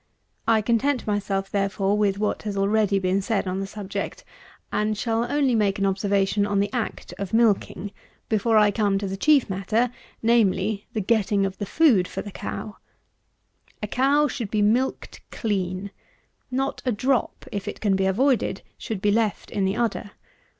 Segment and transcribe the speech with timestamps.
[0.47, 4.23] I content myself, therefore, with what has already been said on this subject;
[4.73, 7.91] and shall only make an observation on the act of milking,
[8.27, 9.91] before I come to the chief matter;
[10.23, 12.77] namely, the getting of the food for the cow.
[13.83, 15.91] A cow should be milked clean.
[16.49, 20.13] Not a drop, if it can be avoided, should be left in the udder.